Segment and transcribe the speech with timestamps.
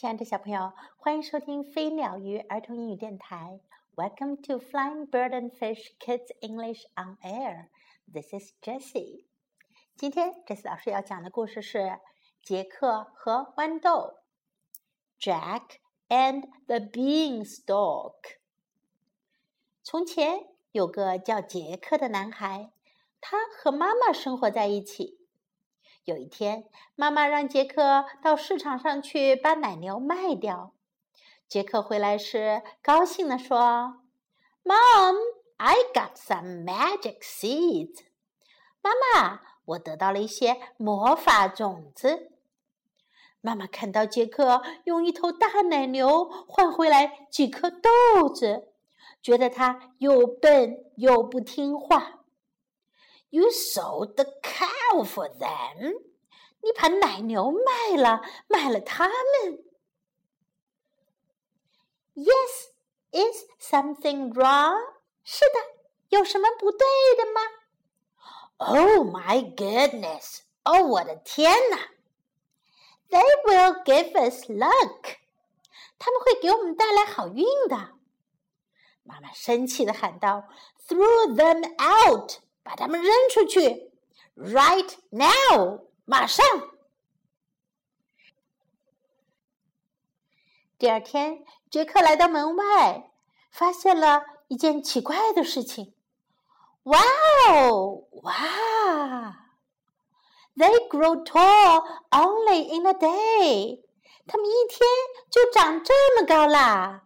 [0.00, 3.60] 亲爱的小朋友，欢迎收听飞鸟鱼儿童英语电台。
[3.94, 7.66] Welcome to Flying Bird and Fish Kids English on Air.
[8.10, 9.26] This is Jessie.
[9.98, 12.00] 今天，Jessie 老师要讲的故事是
[12.42, 14.14] 杰克和豌豆。
[15.20, 15.64] Jack
[16.08, 18.14] and the Beanstalk。
[19.82, 22.72] 从前有个叫杰克的男孩，
[23.20, 25.19] 他和妈妈生活在一起。
[26.04, 26.64] 有一天，
[26.94, 30.72] 妈妈让杰克到市场上去把奶牛卖掉。
[31.48, 34.02] 杰克回来时，高兴地说
[34.64, 35.16] ：“Mom,
[35.56, 38.04] I got some magic seeds。”
[38.80, 42.32] 妈妈，我得到了一些魔法种子。
[43.42, 48.72] 妈妈看到杰克用一头大奶牛换回来几颗豆子，
[49.22, 52.19] 觉得他又笨又不听话。
[53.29, 56.03] You sold the cow for them？
[56.61, 59.63] 你把奶牛卖了，卖了他们。
[62.15, 62.69] Yes,
[63.11, 64.79] is something wrong？
[65.23, 65.59] 是的，
[66.09, 66.87] 有什么不对
[67.17, 67.41] 的吗？
[68.57, 70.39] Oh my goodness！
[70.63, 71.89] 哦，我的天哪！
[73.09, 75.17] They will give us luck。
[75.99, 77.91] 他们会给我们带来好运的。
[79.03, 80.45] 妈妈生气的喊道：“
[80.87, 82.39] Throw them out！”
[82.70, 83.90] 把它们扔出去
[84.36, 86.46] ，right now，马上。
[90.78, 93.10] 第二天，杰克来到门外，
[93.50, 95.92] 发现了一件奇怪的事情。
[96.84, 97.00] 哇
[97.48, 99.48] 哦，哇
[100.54, 103.82] ！They grow tall only in a day。
[104.28, 104.88] 他们一天
[105.28, 107.02] 就长这么高啦。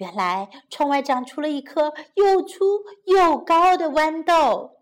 [0.00, 4.78] 原来窗外长出了一颗又粗又高的豌豆。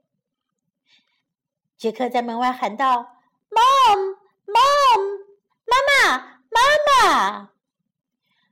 [1.77, 3.17] 杰克在门外喊道
[3.51, 5.19] ：“Mom, Mom，
[5.67, 7.51] 妈妈，妈妈！”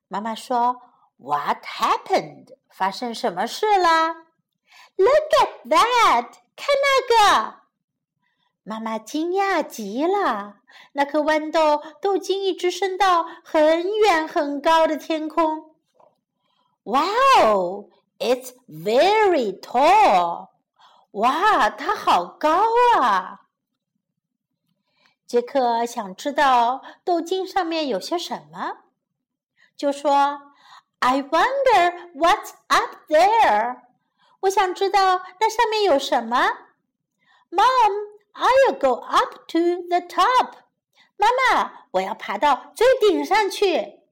[0.08, 0.82] 妈妈说
[1.18, 2.56] ：“What happened？
[2.68, 4.14] 发生什么事了
[4.96, 6.30] ？”“Look at that！
[6.56, 7.54] 看那个！”
[8.64, 10.56] 妈妈惊讶极了。
[10.94, 15.65] 那颗豌豆都经一直升到很远很高的天空。
[16.86, 20.50] Wow, it's very tall.
[21.10, 22.62] 哇，它好高
[23.00, 23.40] 啊！
[25.26, 28.84] 杰克想知道豆茎上面有些什么，
[29.76, 30.52] 就说
[31.00, 33.80] ：“I wonder what's up there。”
[34.42, 36.38] 我想知道那上面有什么。
[37.50, 37.92] Mom,
[38.34, 39.58] I'll go up to
[39.88, 40.52] the top。
[41.16, 44.05] 妈妈，我要爬到最顶上去。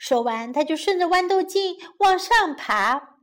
[0.00, 3.18] 说完，他就顺着豌豆茎往上爬。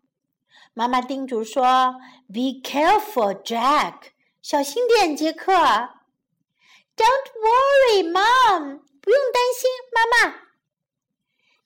[0.75, 1.95] 妈妈叮嘱说
[2.31, 4.11] ：“Be careful, Jack，
[4.43, 5.51] 小心点，杰克。
[6.95, 10.35] ”“Don't worry, Mom，不用担心，妈妈。”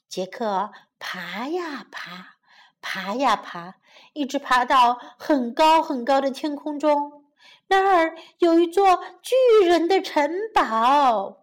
[0.07, 2.37] 杰克爬呀爬，
[2.81, 3.75] 爬呀爬，
[4.13, 7.25] 一直爬到很高很高的天空中。
[7.67, 9.35] 那儿有一座巨
[9.67, 11.40] 人的城堡。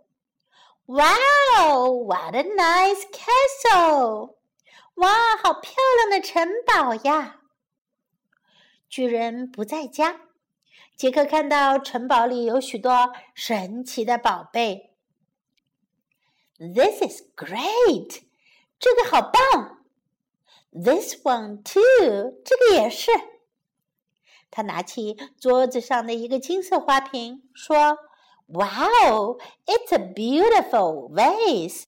[0.89, 2.07] Wow!
[2.07, 4.37] What a nice castle!
[4.95, 7.43] 哇，好漂亮的城堡呀！
[8.89, 10.23] 巨人不在家，
[10.97, 14.95] 杰克看到城堡里有许多神奇的宝贝。
[16.57, 18.23] This is great！
[18.79, 19.85] 这个好棒。
[20.73, 22.41] This one too！
[22.43, 23.11] 这个也是。
[24.51, 27.99] 他拿起桌子上的一个金色花瓶，说。
[28.48, 31.86] Wow, it's a beautiful vase.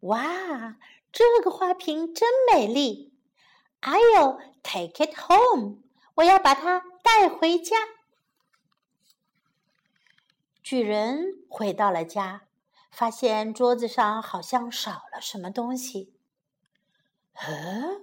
[0.00, 0.76] 哇，
[1.12, 3.12] 这个花瓶真美丽。
[3.82, 5.78] I'll take it home.
[6.14, 7.76] 我要把它带回家。
[10.62, 12.42] 巨人回到了家，
[12.90, 16.12] 发现桌子上好像少了什么东西。
[17.34, 18.02] Huh?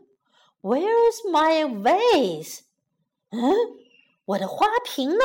[0.62, 2.62] Where's my vase?
[3.30, 3.54] 嗯，
[4.26, 5.24] 我的花瓶呢？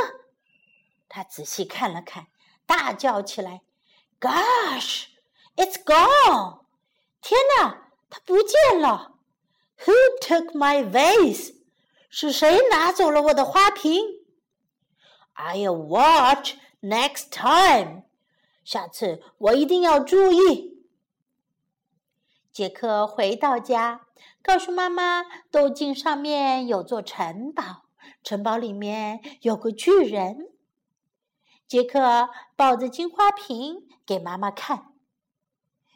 [1.16, 2.28] 他仔细看了看，
[2.66, 3.62] 大叫起来
[4.20, 5.06] ：“Gosh,
[5.56, 6.66] it's gone！
[7.22, 9.14] 天哪，它不见了
[9.86, 11.56] ！Who took my vase？
[12.10, 14.04] 是谁拿走了我的花瓶
[15.38, 18.04] ？I'll watch next time。
[18.66, 20.84] 下次我一定要注意。”
[22.52, 24.08] 杰克回到家，
[24.44, 27.86] 告诉妈妈，豆茎上面有座城堡，
[28.22, 30.52] 城堡里面有个巨人。
[31.68, 34.94] 杰克抱着金花瓶给妈妈看。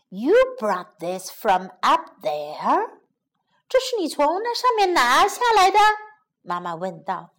[0.10, 2.90] You brought this from up there？
[3.68, 5.78] 这是你从那上面拿下来的？
[6.42, 7.36] 妈妈问道。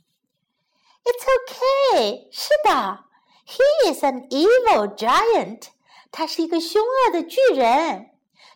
[1.03, 2.29] “It's OK。
[2.31, 3.07] 是的
[3.47, 5.71] ，He is an evil giant。
[6.13, 8.11] 他是一个凶恶的巨人。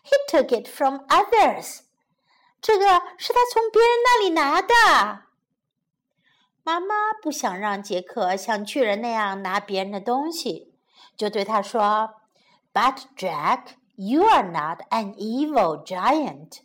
[0.05, 1.79] He took it from others。
[2.61, 2.85] 这个
[3.17, 5.24] 是他从别人那里拿的。
[6.65, 10.73] 妈妈不想让杰克像巨人那样拿别人的东西，
[11.15, 12.15] 就对他说
[12.73, 16.61] ：“But Jack, you are not an evil giant。”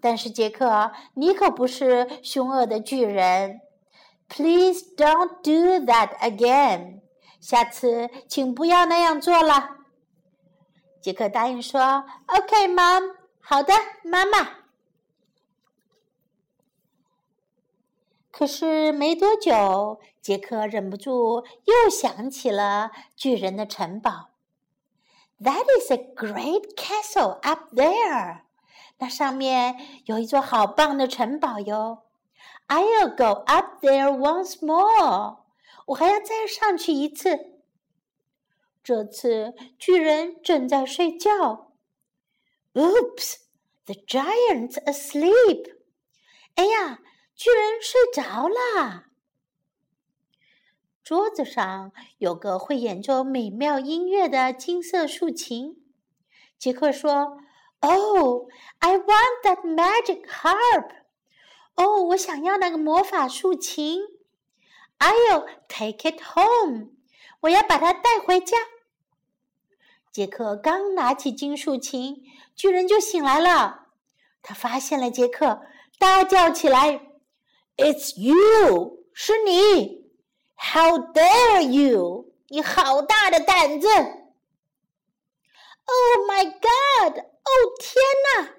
[0.00, 3.62] 但是杰克，你可不是凶恶的巨人。
[4.28, 7.00] Please don't do that again。
[7.40, 9.70] 下次请不要那样做了。
[11.00, 13.74] 杰克答应说：“OK, Mom。”好的，
[14.04, 14.61] 妈妈。
[18.32, 24.30] 可是没多久，杰克忍不住又想起了巨人的城堡。
[25.38, 28.40] That is a great castle up there。
[28.98, 29.76] 那上面
[30.06, 32.04] 有一座好棒的城堡哟。
[32.68, 35.44] I'll go up there once more。
[35.88, 37.60] 我还要再上去一次。
[38.82, 41.72] 这次巨人正在睡觉。
[42.72, 43.36] Oops!
[43.84, 45.74] The giant's asleep。
[46.54, 47.00] 哎呀！
[47.34, 49.04] 巨人睡着了。
[51.02, 55.82] 桌子上有个会演奏美妙音乐的金色竖琴。
[56.58, 57.38] 杰克说
[57.80, 58.48] ：“Oh,
[58.78, 60.90] I want that magic harp。”
[61.74, 64.02] 哦，我想要那个魔法竖琴。
[64.98, 66.90] I'll take it home。
[67.40, 68.56] 我要把它带回家。
[70.12, 72.22] 杰克刚拿起金竖琴，
[72.54, 73.88] 巨人就醒来了。
[74.42, 75.62] 他发现了杰克，
[75.98, 77.11] 大叫起来。
[77.76, 80.06] It's you，是你
[80.56, 82.32] ！How dare you！
[82.48, 87.18] 你好大的胆子！Oh my God！
[87.18, 88.04] 哦天
[88.36, 88.56] 哪！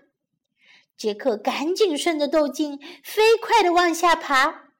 [0.97, 4.71] 杰克赶紧顺着豆茎飞快地往下爬。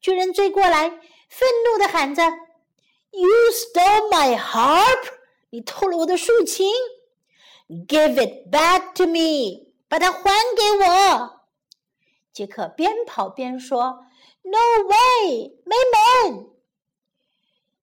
[0.00, 0.90] 巨人追过来，
[1.28, 2.22] 愤怒地喊着
[3.10, 5.12] ：“You stole my harp！
[5.50, 6.72] 你偷了我的竖琴
[7.68, 9.68] ！Give it back to me！
[9.88, 10.22] 把它还
[10.56, 11.37] 给我！”
[12.32, 14.04] 杰克边跑边说
[14.42, 15.74] ：“No way，没
[16.30, 16.50] 门！”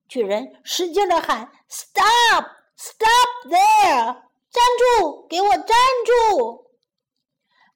[0.07, 4.21] 巨人使劲地喊：“Stop！Stop there！
[4.50, 5.27] 站住！
[5.27, 5.68] 给我站
[6.06, 6.68] 住！”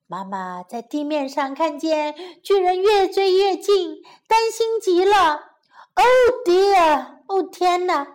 [0.07, 5.51] 妈妈在地面上看见巨人越追越近，担心极了。
[5.95, 7.19] “Oh dear！
[7.27, 8.05] 哦天哪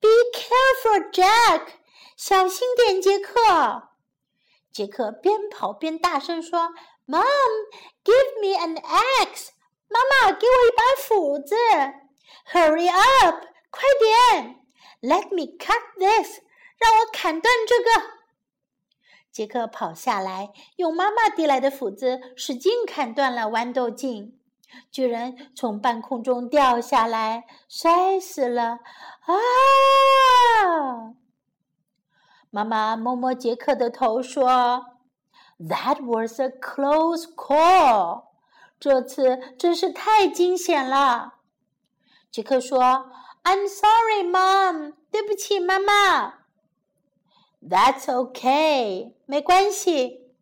[0.00, 1.62] ！Be careful，Jack！
[2.16, 3.88] 小心点，杰克！”
[4.72, 6.70] 杰克边跑边大声说。
[7.06, 7.24] Mom,
[8.02, 9.50] give me an axe.
[9.88, 11.54] 妈妈，给我一把斧子。
[12.50, 14.60] Hurry up，快点。
[15.02, 16.40] Let me cut this，
[16.78, 18.14] 让我砍断这个。
[19.30, 24.40] 杰克跑下来，用妈妈递来的斧子使劲砍断了豌豆茎。
[24.90, 28.78] 巨人从半空中掉下来，摔死了。
[29.26, 29.34] 啊！
[32.50, 34.93] 妈妈摸摸杰克的头说。
[35.66, 38.24] That was a close call。
[38.78, 41.34] 这次真是太惊险了。
[42.30, 42.80] 杰克说
[43.44, 46.44] ：“I'm sorry, Mom。”对不起，妈妈。
[47.62, 49.14] That's okay。
[49.24, 50.34] 没关系。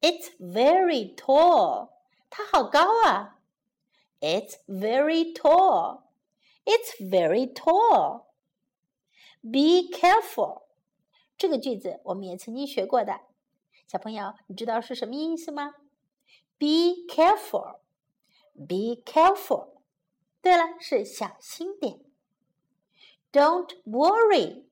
[0.00, 1.90] It's very tall.
[2.30, 3.38] 它好高啊。
[4.20, 6.02] It's very tall.
[6.64, 8.26] It's very tall.
[9.42, 10.62] Be careful.
[11.37, 13.21] 这个句子我们也曾经学过的。
[13.87, 15.75] 小朋友，你知道是什么意思吗
[16.57, 17.79] ？Be careful,
[18.55, 19.69] be careful。
[20.41, 21.99] 对了，是小心点。
[23.31, 24.63] Don't worry,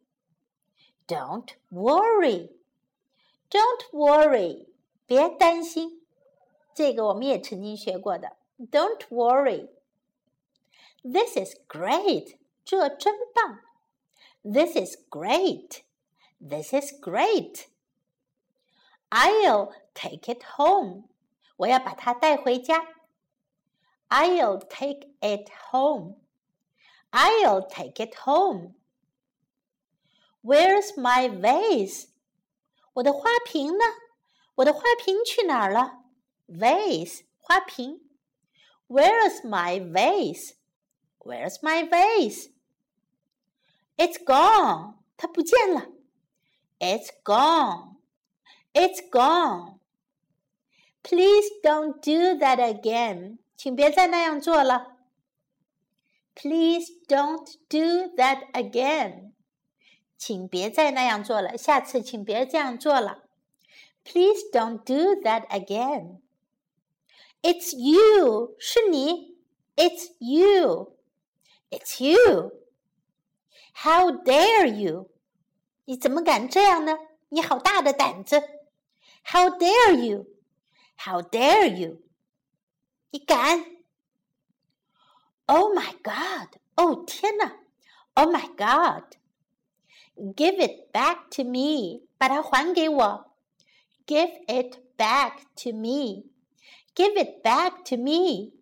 [1.06, 2.52] don't worry,
[3.50, 4.68] don't worry。
[5.06, 6.06] 别担心，
[6.74, 8.38] 这个我们也曾经学过的。
[8.58, 9.70] Don't worry.
[11.04, 12.38] This is great.
[12.64, 13.60] 这真棒。
[14.44, 15.82] This is great.
[16.43, 17.67] This is great.
[19.11, 21.05] I'll take it home.
[21.57, 22.87] 我要把它带回家。
[24.09, 26.17] I'll take it home.
[27.11, 28.75] I'll take it home.
[30.43, 32.09] Where's my vase?
[32.95, 33.85] 我的花瓶呢？
[34.57, 36.05] 我的花瓶去哪儿了？
[36.49, 38.01] Vase 花瓶。
[38.89, 40.55] Where's my vase?
[41.19, 42.51] Where's my vase?
[43.97, 44.95] It's gone.
[45.17, 45.89] 它不见了。
[46.83, 47.97] It's gone.
[48.73, 49.79] It's gone.
[51.03, 53.39] Please don't do that again.
[53.57, 54.97] 请别再那样做了。
[56.35, 59.33] Please don't do that again.
[60.17, 63.25] 请别再那样做了，下次请别这样做了。
[64.05, 66.21] Please don't do that again.
[67.43, 69.37] It's you，是你。
[69.77, 70.97] It's you.
[71.71, 72.53] It's you.
[73.75, 75.11] How dare you?
[75.85, 76.99] 你怎么敢这样呢？
[77.31, 78.43] 你好大的胆子！
[79.25, 80.27] how dare you?
[80.97, 82.01] How dare you?
[83.11, 83.65] 你敢？
[85.47, 86.57] Oh my God!
[86.77, 87.57] 哦天哪！
[88.15, 89.17] Oh my God!
[90.35, 92.07] Give it back to me.
[92.19, 93.31] 把它还给我。
[94.07, 96.25] Give it back to me.
[96.95, 98.53] Give it back to me.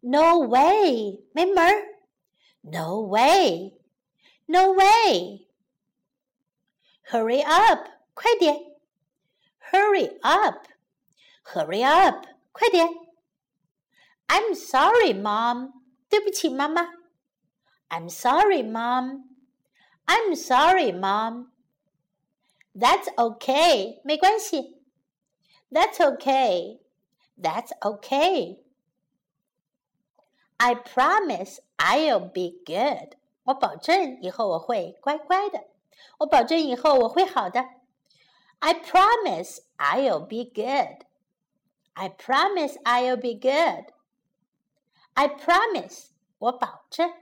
[0.00, 1.24] No way.
[1.32, 1.98] 没门儿。
[2.62, 3.78] No way.
[4.46, 5.48] No way.
[7.10, 7.88] Hurry up.
[8.14, 8.56] 快点。
[9.70, 10.66] Hurry up!
[11.44, 12.26] Hurry up!
[12.52, 12.88] 快点！
[14.26, 15.72] I'm sorry, Mom.
[16.08, 16.90] 对不起，妈妈。
[17.88, 19.24] I'm sorry, Mom.
[20.06, 21.50] I'm sorry, Mom.
[22.74, 24.00] That's okay.
[24.04, 24.82] 没关系。
[25.70, 26.80] That's okay.
[27.40, 28.58] That's okay.
[30.56, 33.16] I promise I'll be good.
[33.44, 35.64] 我保证以后我会乖乖的。
[36.19, 37.65] 我保证以后我会好的。
[38.59, 41.05] I promise I'll be good.
[41.93, 43.93] I promise I'll be good.
[45.13, 46.07] I promise，
[46.39, 47.13] 我保证。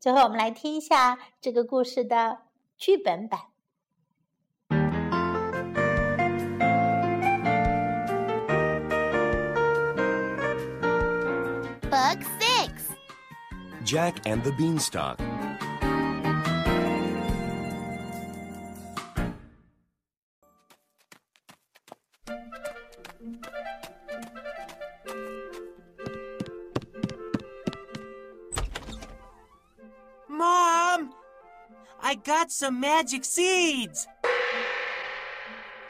[0.00, 2.42] 最后，我们来听一下这个故事的
[2.76, 3.40] 剧本版。
[11.90, 12.72] Book Six
[13.84, 15.33] Jack and the Beanstalk.
[32.44, 34.06] Got some magic seeds.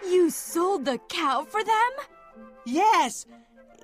[0.09, 1.91] You sold the cow for them?
[2.65, 3.27] Yes.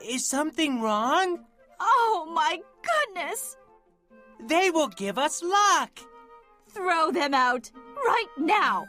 [0.08, 1.46] Is something wrong?
[1.80, 2.60] Oh, my
[2.90, 3.56] goodness.
[4.46, 5.98] They will give us luck.
[6.68, 8.86] Throw them out right now.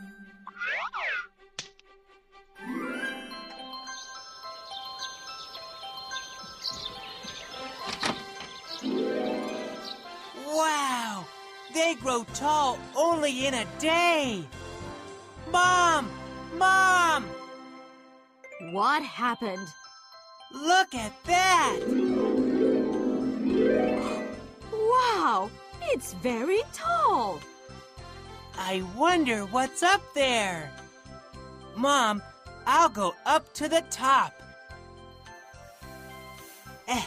[10.45, 11.00] Wow!
[11.74, 14.44] They grow tall only in a day.
[15.51, 16.10] Mom!
[16.58, 17.25] Mom!
[18.72, 19.68] What happened?
[20.54, 21.80] Look at that!
[24.74, 25.50] Wow!
[25.84, 27.40] It's very tall.
[28.58, 30.72] I wonder what's up there.
[31.78, 32.22] Mom,
[32.68, 34.34] I'll go up to the top.
[36.88, 37.04] Eh.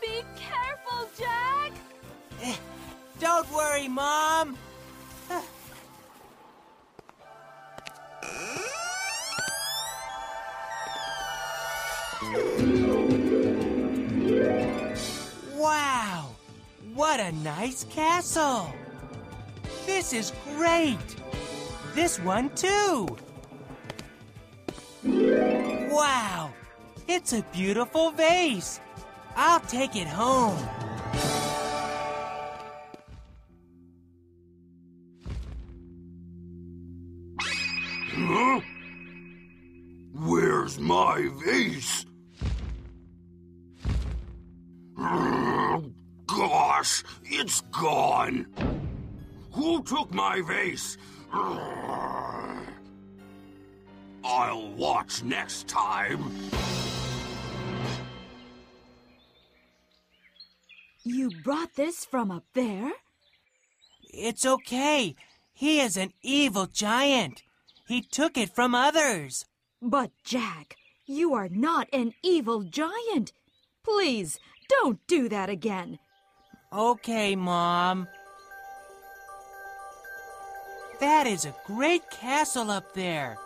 [0.00, 1.72] Be careful, Jack!
[2.42, 2.56] Eh.
[3.22, 4.58] Don't worry, Mom.
[15.54, 16.30] wow!
[16.94, 18.74] What a nice castle!
[19.86, 20.98] This is great!
[21.94, 23.16] This one too!
[25.04, 26.50] Wow!
[27.06, 28.80] It's a beautiful vase!
[29.36, 30.58] I'll take it home.
[41.12, 42.06] Where's my vase?
[44.98, 45.84] Oh,
[46.26, 48.46] gosh, it's gone.
[49.52, 50.96] Who took my vase?
[51.34, 52.58] Oh,
[54.24, 56.32] I'll watch next time.
[61.04, 62.90] You brought this from up there?
[64.14, 65.14] It's okay.
[65.52, 67.42] He is an evil giant.
[67.86, 69.44] He took it from others.
[69.82, 73.32] But, Jack, you are not an evil giant.
[73.84, 75.98] Please, don't do that again.
[76.72, 78.08] Okay, Mom.
[81.00, 83.36] That is a great castle up there.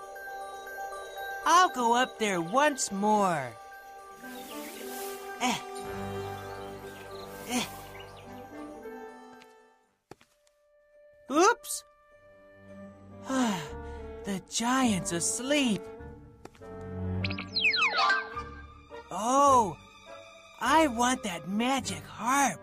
[1.46, 3.52] I'll go up there once more.
[5.40, 5.58] Eh.
[7.50, 7.64] Eh.
[11.30, 11.84] Oops!
[13.28, 15.82] the giant's asleep.
[19.18, 19.78] Oh,
[20.61, 22.61] I want that magic harp.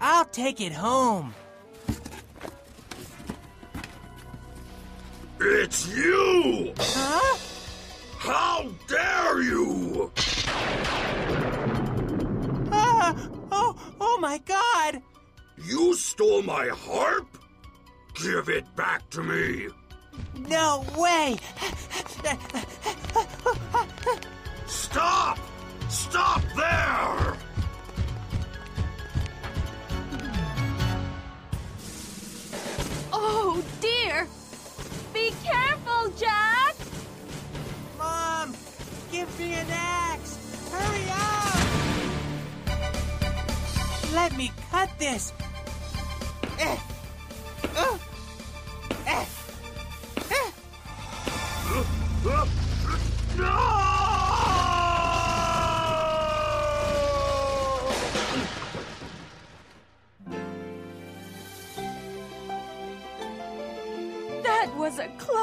[0.00, 1.34] I'll take it home.
[5.38, 6.72] It's you!
[6.78, 7.36] Huh?
[8.16, 10.10] How dare you!
[12.72, 13.14] Ah!
[13.52, 15.02] Oh, oh my god!
[15.62, 17.28] You stole my harp?
[18.14, 19.68] Give it back to me.
[20.48, 21.36] No way!
[24.66, 25.38] Stop!
[25.88, 27.36] Stop there!
[33.12, 34.26] Oh, dear.
[35.14, 36.74] Be careful, Jack.
[37.98, 38.54] Mom,
[39.12, 40.38] give me an axe!
[40.70, 41.56] Hurry up!
[44.12, 45.32] Let me cut this!
[46.58, 46.78] Eh.
[47.76, 47.98] Uh.
[49.06, 49.24] Eh.
[50.30, 50.50] Eh.
[53.36, 53.85] No!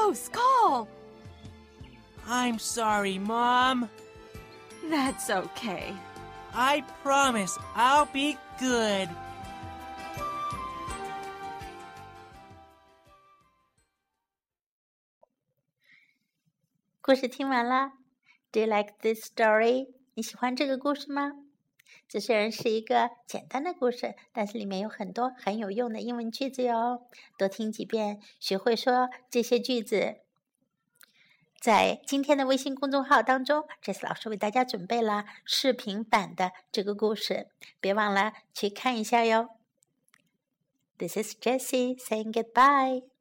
[0.03, 0.87] was a close call.
[2.27, 3.89] I'm sorry, Mom.
[4.89, 5.93] That's okay.
[6.53, 9.09] I promise I'll be good.
[17.01, 17.93] 故事听完了，
[18.51, 19.87] Do you like this story？
[20.13, 21.31] 你喜欢这个故事吗？
[22.08, 27.06] 这虽然是一个简单的故事，但是里面有很多很有用的英文句子哟。
[27.38, 30.16] 多听几遍，学会说这些句子。
[31.60, 37.48] 在今天的微信公众号当中，这次老师为大家准备了视频版的这个故事，
[37.80, 39.48] 别忘了去看一下哟。
[40.98, 43.13] This is Jessie saying goodbye.